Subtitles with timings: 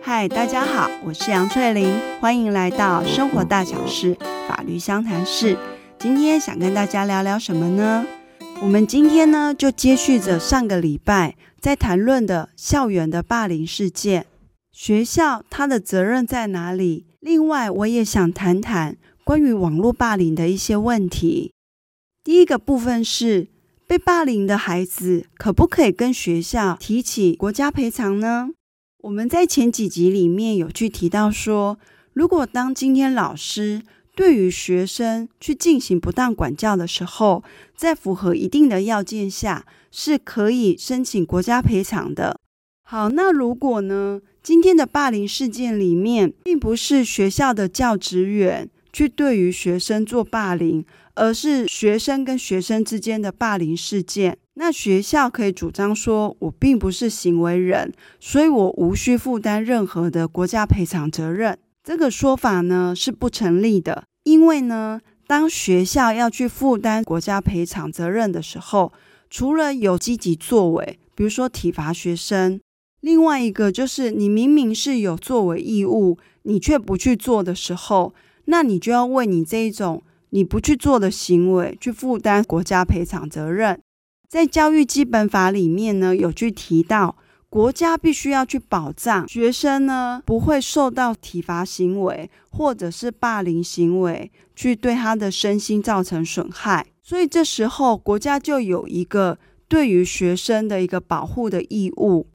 [0.00, 4.16] 嗨，大家好，我是杨翠玲，欢迎来到生活大小事
[4.48, 5.58] 法律相谈室。
[5.98, 8.06] 今天想跟大家聊聊什么呢？
[8.62, 14.24] 我们今天呢，就接续着上个礼拜在谈论的校园的霸凌事件，
[14.72, 17.04] 学校它的责任在哪里？
[17.20, 21.52] 另外，我也想谈谈关于网络霸凌的一些问题。
[22.24, 23.48] 第一个部分是，
[23.88, 28.50] 被霸凌的孩子可不可以跟学校提起国家赔偿呢？
[28.98, 31.78] 我们在前几集里面有去提到说，
[32.12, 33.80] 如果当今天老师
[34.14, 37.42] 对于学生去进行不当管教的时候，
[37.74, 42.38] 在符合一定的要件下，是可以申请国家赔偿的。
[42.82, 50.84] 好，那如果呢，今天的霸凌事件里面，并不是学校的教职员去对于学生做霸凌，
[51.14, 61.58] 而是学生跟学生之间的霸凌事件，那学校可以主张说，我并不是行为人，所以我无需负担任何的国家赔偿责任。
[61.84, 64.04] 这个说法呢，是不成立的。
[64.24, 68.92] 因为呢，当学校要去负担国家赔偿责任的时候，
[69.30, 72.60] 除了有积极作为，比如说体罚学生，
[73.00, 78.12] 另外一个就是你明明是有作为义务，你却不去做的时候，
[78.48, 83.80] 那你就要为你这一种你不去做的行为去负担国家赔偿责任。
[84.28, 87.16] 在教育基本法里面呢，有去提到。
[87.50, 102.26] 国家必须要去保障学生呢，不会受到体罚行为或者是霸凌行为去对他的身心造成损害，所以这时候国家就有一个对于学生的一个保护的义务。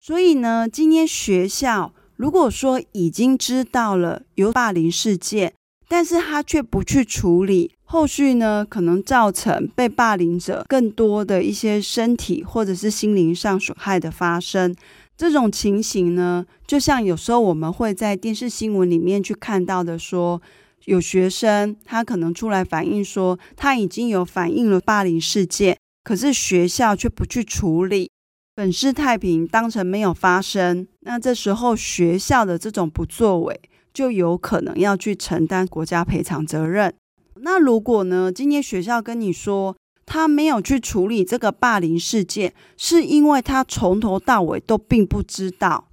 [0.00, 5.52] 所以呢，今天学校如果说已经知道了有霸凌事件，
[5.90, 7.74] 但是他却不去处理。
[7.82, 14.72] 后续呢，可能造成被霸凌者更多的一些身体或者是心灵上损害的发生。
[15.16, 20.40] 这种情形呢，就像有时候我们会在电视新闻里面去看到的说，
[20.84, 28.12] 有学生他可能出来反映说，他已经有反映了霸凌事件，可是学校却不去处理，
[28.54, 30.86] 本是太平，当成没有发生。
[31.00, 33.60] 那这时候学校的这种不作为，
[33.92, 36.94] 就有可能要去承担国家赔偿责任。
[37.42, 45.86] 那如果呢，今天学校跟你说他没有去处理这个霸凌事件，是因为他从头到尾都并不知道。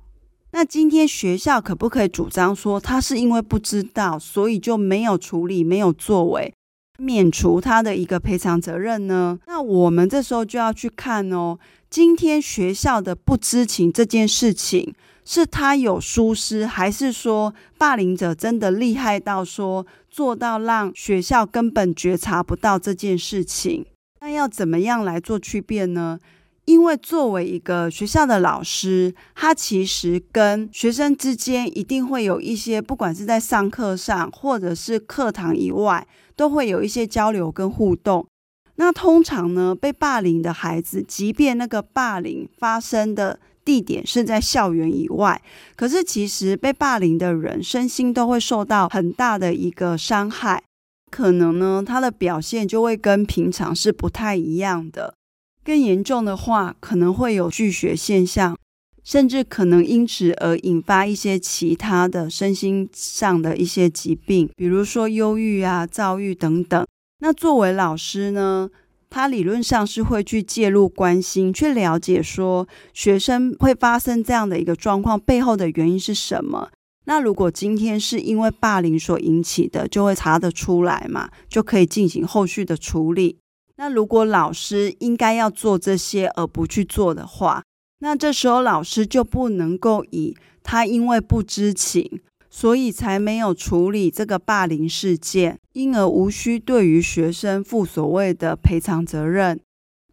[0.51, 6.53] 那今天学校可不可以主张说他是因为不知道，所以就没有处理、没有作为，
[6.97, 9.37] 免除他的一个赔偿责任呢？
[9.45, 11.59] 那我们这时候就要去看哦，
[11.89, 14.95] 今天学校的不知情这件事情。
[15.29, 23.85] 是他有疏失，还是说霸凌者真的厉害到说做到让学校根本觉察不到这件事情？
[24.21, 26.17] 那要怎么样来做区别呢？
[26.63, 38.25] 因为作为一个学校的老师，他其实跟学生之间一定会有一些，不管是在上课上，或者是课堂以外，都会有一些交流跟互动。
[38.75, 45.41] 那通常呢，被霸凌的孩子，即便那个霸凌发生的地点是在校园以外，
[45.75, 50.63] 可是其实被霸凌的人身心都会受到很大的一个伤害，
[51.11, 55.13] 可能呢，他的表现就会跟平常是不太一样的。
[55.65, 58.57] 更严重的话，可能会有拒学现象，
[59.03, 66.87] 甚至可能因此而引发一些其他的身心上的一些疾病，比如说忧郁啊、躁郁等等。
[67.19, 68.69] 那作为老师呢，
[69.09, 76.69] 他理论上是会去介入、关心、去了解，说学生会发生这样的一个状况背后的原因是什么。
[77.05, 83.37] 那如果今天是因为霸凌所引起的，就会查得出来嘛，就可以进行后续的处理。
[83.77, 87.63] 那如果老师应该要做这些而不去做的话，
[87.99, 92.19] 那这时候老师就不能够以他因为不知情。
[92.57, 99.59] 所以才没有处理这个霸凌事件，因而无需对于学生负所谓的赔偿责任。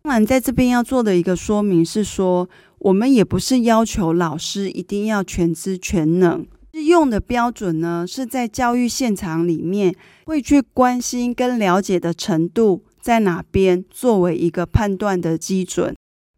[0.03, 2.47] 当然，在这边要做的一个说明是说，
[2.81, 15.97] 我们也不是要求老师一定要全知全能，适用的标准呢，是在教育现场里面会去关心跟了解的程度在哪边，作为一个判断的基准。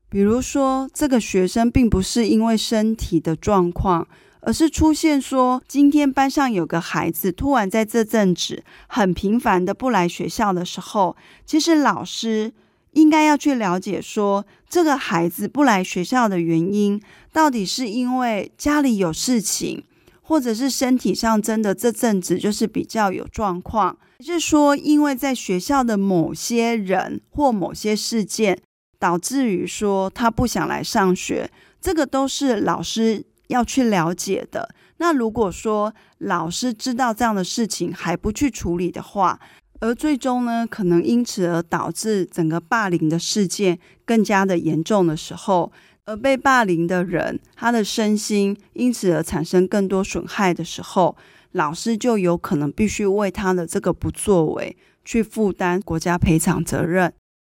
[0.09, 4.06] 比如说，这个学生并不是因为身体的状况。
[4.47, 12.53] 而是出现说，今天班上有个孩子突然在这阵子很频繁的不来学校的时候，其实老师
[12.93, 17.03] 应该要去了解说，这个孩子不来学校的原因
[17.33, 19.83] 到底是因为家里有事情，
[20.23, 28.57] 或者是身体上真的这阵子就是比较有状况，还是说因为在学校的某些人或某些事件
[29.01, 31.51] 导致于说他不想来上学。
[31.81, 34.69] 这个都是老师要去了解的。
[34.99, 39.39] 那如果说老师知道这样的事情还不去处理的话，
[39.81, 45.71] 而最终呢，可能因此而导致整个霸凌的事件更加的严重的时候，
[46.07, 51.15] 而被霸凌的人他的身心因此而产生更多损害的时候，
[51.53, 57.13] 老师就有可能必须为他的这个不作为去负担国家赔偿责任。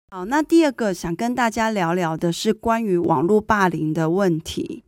[0.10, 4.84] 好，那第二个想跟大家聊聊的是关于网络霸凌的问题。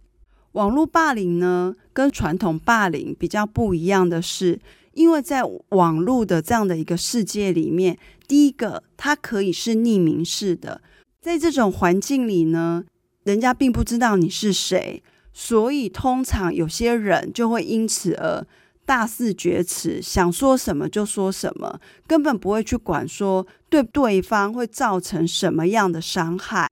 [0.53, 4.59] 网络霸凌呢，跟传统霸凌比较不一样的是，
[4.93, 7.97] 因为在网络的这样的一个世界里面，
[8.27, 10.81] 第一个它可以是匿名式的，
[11.21, 12.83] 在这种环境里呢，
[13.23, 18.45] 人家并不知道你是谁，所以通常有些人就会因此而
[18.85, 26.67] 大肆厥词，想说什么就说什么，根本不会去管说对对方会造成什么样的伤害。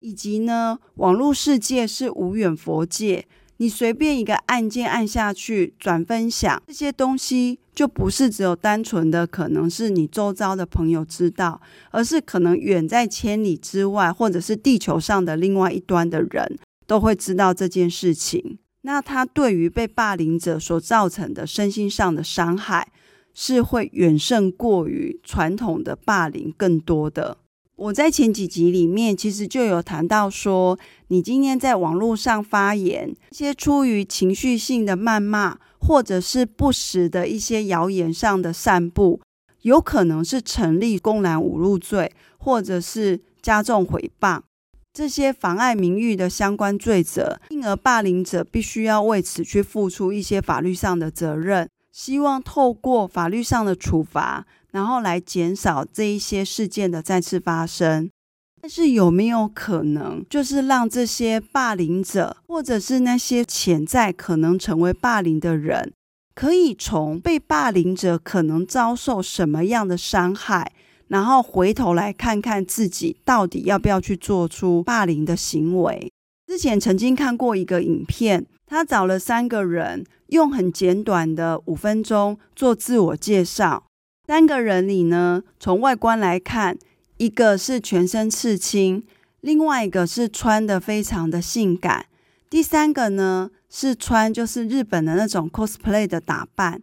[0.00, 3.26] 以及呢，网络世界是无远佛界，
[3.58, 11.60] 你随便一个按键按下去，转分享这些东西，就不是只有单纯的可能是你周遭的朋友知道，
[11.90, 18.58] 而是可能远在千里之外，或者是地球上的另外一端的人都会知道这件事情。
[18.82, 22.90] 那他对于被霸凌者所造成的身心上的伤害，
[23.34, 27.36] 是会远胜过于传统的霸凌更多的。
[27.80, 30.78] 我在前几集里面其实就有谈到说，
[31.08, 39.22] 你今天在网络上发言，一些出于情绪性的谩骂，或者是不实的一些谣言上的散布，
[39.62, 44.42] 有可能是成立公然侮辱罪，或者是加重诽谤
[44.92, 54.46] 这些妨碍名誉的相关罪责，因而霸凌者必须要为此去付出一些法律上的责任，希望透过法律上的处罚。
[54.72, 58.10] 然后来减少这一些事件的再次发生，
[58.62, 65.92] 但是有没有可能，就是让这些霸凌者，或者是那些潜在可能成为霸凌的人，
[66.34, 70.72] 可以从被霸凌者可能遭受什么样的伤害，
[71.08, 76.12] 然后回头来看看自己到底要不要去做出霸凌的行为？
[76.46, 83.84] 之前曾经看过一个影片，他找了三个人，用很简短的五分钟做自我介绍。
[84.30, 86.78] 三个人里呢，从外观来看，
[87.16, 89.02] 一个是全身刺青，
[89.40, 92.06] 另外一个是穿得非常的性感，
[92.48, 96.80] 第三个呢是穿就是日本的那种 cosplay 的打扮。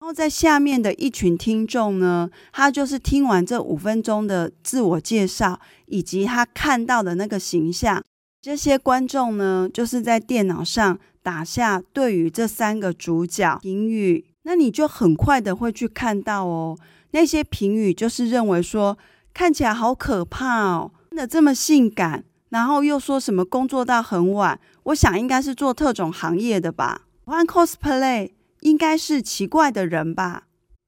[0.00, 8.02] 然后在下面的一群听众呢，他就是听完这五分钟的自我介绍，以及他看到的那个形象，
[8.42, 14.24] 这些观众呢就是在电脑上打下对于这三个主角评语。
[14.48, 16.78] 那你就很快的会去看到哦，
[17.10, 18.96] 那些评语就是认为说
[19.34, 28.30] 看起来好可怕哦，真的这么性感，然后又说什么工作到很晚，我想应该是做特种行业的吧，玩 cosplay
[28.60, 30.44] 应该是奇怪的人吧，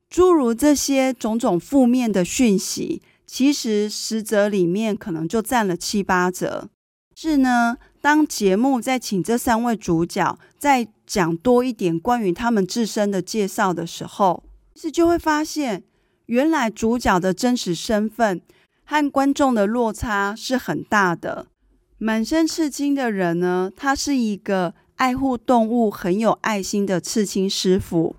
[0.09, 6.71] 诸如这些种种负面的讯息，其实十则里面可能就占了七八则，
[7.15, 7.77] 是呢。
[8.01, 14.43] 当节目在请这三位主角再讲多一点关于他们自身的介绍的时候，
[14.75, 15.83] 其实就会发现，
[16.27, 18.41] 原来主角的真实身份
[18.85, 21.47] 和观众的落差是很大的。
[21.99, 28.17] 满身刺青的人呢，他是一个爱护动物、很有爱心的刺青师傅；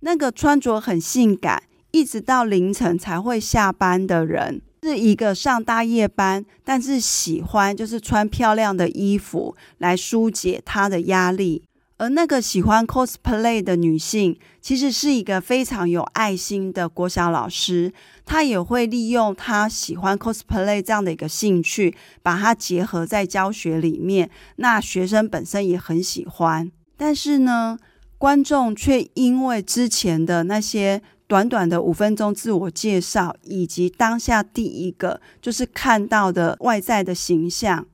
[0.00, 1.62] 那个穿着很性感，
[1.92, 4.60] 一直到凌晨才会下班的人。
[4.84, 11.62] 是一个上大夜班，但是喜欢就是穿漂亮的衣服来疏解她的压力。
[11.96, 17.92] 而那个喜欢 cosplay 的女性，其实是一个非常有爱心的国小老师。
[18.26, 24.28] 她也会利用她喜欢 cosplay 这样的一个兴趣，把它结合在教学里面。
[24.56, 27.78] 那学生本身也很喜欢，但是呢，
[28.18, 31.00] 观众却因为之前的那些。
[31.34, 37.88] 短短的五分钟自我介绍，以及当下第一个就是看到的外在的形象，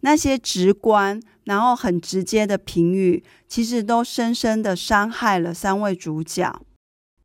[0.00, 6.60] 那些直观然后很直接的评语，其实都深深的伤害了三位主角。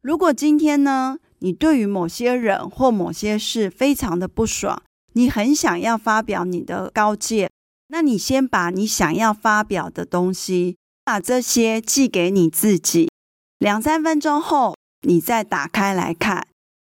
[0.03, 4.79] 如果今天呢，你对于某些人或某些事非常的不爽，
[5.13, 7.49] 你很想要发表你的高见，
[7.87, 13.09] 那你先把你想要发表的东西，把这些寄给你自己，
[13.57, 14.74] 两三分钟后。
[15.05, 16.47] 你再打开来看，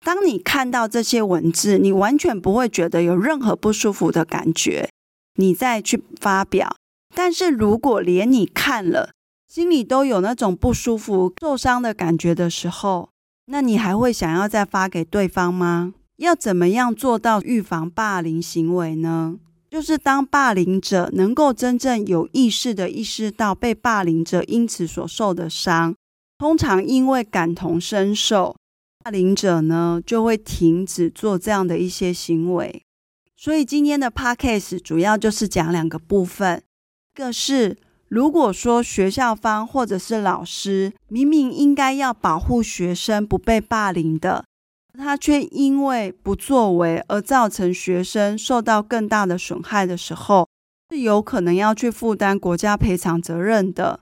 [0.04, 4.88] 当你看到这些文字，你完全不会觉得有任何不舒服的感觉。
[5.36, 6.76] 你再去发表，
[7.14, 9.10] 但是如果连你看了，
[9.48, 13.08] 心里都有那种不舒服、受伤的感觉的时候，
[13.46, 15.94] 那你还会想要再发给对方吗？
[16.18, 19.36] 要怎么样做到预防霸凌行为呢？
[19.70, 25.94] 就是当霸凌者能够真正有意识地意识到被霸凌者因此所受的伤，
[26.42, 28.56] 通常因为感同身受，
[29.04, 32.82] 霸凌者呢就会停止做这样的一些行为。
[33.36, 36.60] 所以今天的 podcast 主要就是讲两个部分，
[37.14, 44.44] 一个是如果说学校方或者是老师明明应该要保护学生不被霸凌的。
[44.98, 50.48] 他却因为不作为而造成学生受到更大的损害的时候，
[50.90, 54.00] 是有可能要去负担国家赔偿责任的。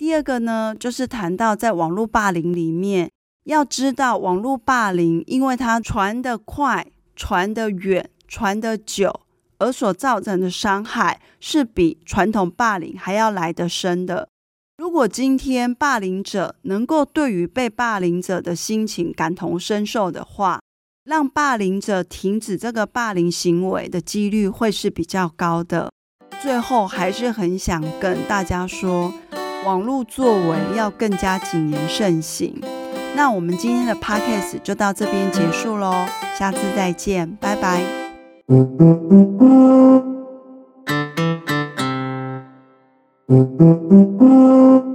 [0.00, 3.10] 第二个呢，就是谈到在网络霸凌里面，
[3.44, 9.20] 要知道网络霸凌，因为它传得快、传得远、传得久，
[9.58, 14.26] 而所造成的伤害是比传统霸凌还要来得深的。
[14.78, 20.62] 如果今天霸凌者能够对于被霸凌者的心情感同身受的话，
[21.04, 25.90] 让霸凌者停止这个霸凌行为的几率会是比较高的。
[26.40, 29.12] 最后还是很想跟大家说，
[29.64, 32.60] 网络作为要更加谨言慎行。
[33.14, 35.92] 那我们今天的 podcast 就到这边结束喽，
[36.38, 37.82] 下次再见，拜拜。
[38.48, 39.08] 嗯嗯
[43.28, 43.58] 嗯
[44.18, 44.89] 嗯